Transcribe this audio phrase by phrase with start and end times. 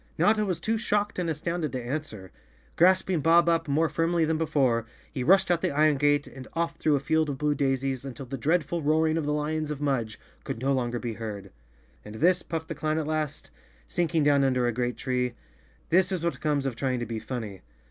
[0.17, 2.31] Notta was too shocked and astounded to answer.
[2.75, 6.75] Grasping Bob Up more firmly than before, he rushed out the iron gate and off
[6.77, 10.19] through a field of blue daisies, until the dreadful roaring of the lions of Mudge
[10.43, 11.51] could no longer be heard.
[12.03, 13.51] "And this," puffed the clown at last,
[13.87, 15.35] sinking down under a great tree,
[15.89, 17.61] "this is what comes of trying to be funny.